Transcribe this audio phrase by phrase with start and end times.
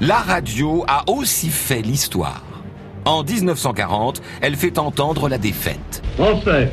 [0.00, 2.42] la radio a aussi fait l'histoire.
[3.04, 6.02] En 1940, elle fait entendre la défaite.
[6.16, 6.72] Français,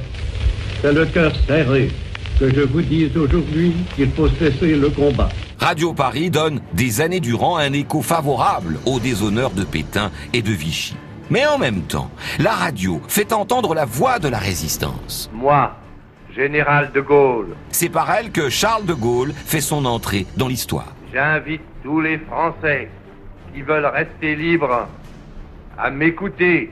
[0.81, 1.91] c'est le cœur serré
[2.39, 5.29] que je vous dise aujourd'hui qu'il faut cesser le combat.
[5.59, 10.51] Radio Paris donne des années durant un écho favorable aux déshonneurs de Pétain et de
[10.51, 10.95] Vichy.
[11.29, 12.09] Mais en même temps,
[12.39, 15.29] la radio fait entendre la voix de la résistance.
[15.33, 15.75] Moi,
[16.33, 17.55] général de Gaulle.
[17.71, 20.93] C'est par elle que Charles de Gaulle fait son entrée dans l'histoire.
[21.11, 22.89] J'invite tous les Français
[23.57, 24.87] qui veulent rester libres
[25.79, 26.71] à m'écouter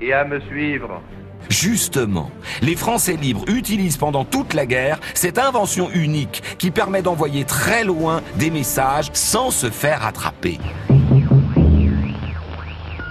[0.00, 1.00] et à me suivre.
[1.48, 2.28] Justement,
[2.60, 7.84] les Français libres utilisent pendant toute la guerre cette invention unique qui permet d'envoyer très
[7.84, 10.58] loin des messages sans se faire attraper.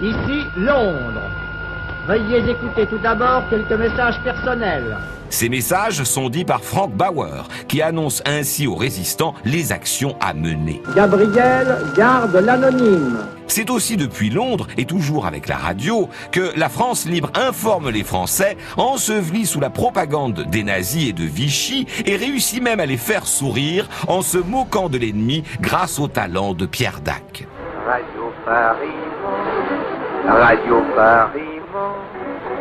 [0.02, 1.43] Ici Londres.
[2.06, 4.98] Veuillez écouter tout d'abord quelques messages personnels.
[5.30, 10.34] Ces messages sont dits par Frank Bauer, qui annonce ainsi aux résistants les actions à
[10.34, 10.82] mener.
[10.94, 13.18] Gabriel garde l'anonyme.
[13.46, 18.04] C'est aussi depuis Londres, et toujours avec la radio, que la France libre informe les
[18.04, 22.98] Français, ensevelis sous la propagande des nazis et de Vichy, et réussit même à les
[22.98, 27.46] faire sourire en se moquant de l'ennemi grâce au talent de Pierre Dac.
[27.86, 28.88] Radio Paris,
[30.26, 31.60] Radio Paris,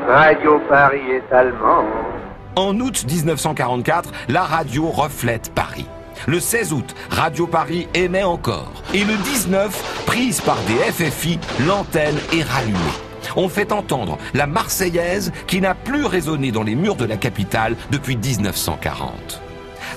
[0.06, 1.86] Radio Paris est allemand.
[2.58, 5.88] En août 1944, la radio reflète Paris.
[6.28, 8.84] Le 16 août, Radio Paris émet encore.
[8.94, 12.78] Et le 19, prise par des FFI, l'antenne est rallumée.
[13.38, 17.78] On fait entendre la Marseillaise qui n'a plus résonné dans les murs de la capitale
[17.92, 19.42] depuis 1940.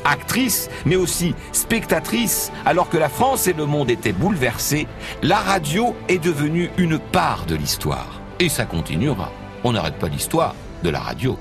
[0.07, 4.87] Actrice, mais aussi spectatrice, alors que la France et le monde étaient bouleversés,
[5.23, 8.21] la radio est devenue une part de l'histoire.
[8.39, 9.33] Et ça continuera.
[9.65, 11.37] On n'arrête pas l'histoire de la radio.